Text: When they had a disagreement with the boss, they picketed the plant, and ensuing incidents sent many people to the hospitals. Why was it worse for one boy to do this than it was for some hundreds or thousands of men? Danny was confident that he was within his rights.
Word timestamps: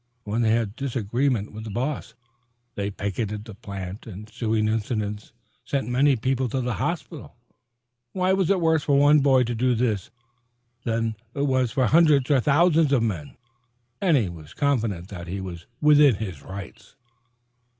When 0.23 0.41
they 0.41 0.49
had 0.49 0.61
a 0.69 0.81
disagreement 0.81 1.51
with 1.51 1.63
the 1.63 1.69
boss, 1.69 2.15
they 2.73 2.89
picketed 2.89 3.45
the 3.45 3.53
plant, 3.53 4.07
and 4.07 4.27
ensuing 4.27 4.67
incidents 4.67 5.31
sent 5.63 5.87
many 5.89 6.15
people 6.15 6.49
to 6.49 6.59
the 6.59 6.73
hospitals. 6.73 7.35
Why 8.11 8.33
was 8.33 8.49
it 8.49 8.59
worse 8.61 8.81
for 8.81 8.97
one 8.97 9.19
boy 9.19 9.43
to 9.43 9.53
do 9.53 9.75
this 9.75 10.09
than 10.85 11.17
it 11.35 11.43
was 11.45 11.71
for 11.73 11.83
some 11.85 11.91
hundreds 11.91 12.31
or 12.31 12.39
thousands 12.39 12.91
of 12.91 13.03
men? 13.03 13.37
Danny 14.01 14.27
was 14.27 14.55
confident 14.55 15.09
that 15.09 15.27
he 15.27 15.39
was 15.39 15.67
within 15.81 16.15
his 16.15 16.41
rights. 16.41 16.95